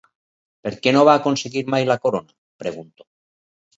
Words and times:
Per 0.67 0.71
què 0.85 0.93
no 0.95 1.03
va 1.09 1.15
aconseguir 1.21 1.63
mai 1.75 1.87
la 1.93 1.99
corona?, 2.07 2.35
pregunto. 2.65 3.11